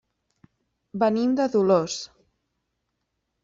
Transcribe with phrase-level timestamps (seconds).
[1.03, 2.01] Venim de Dolors.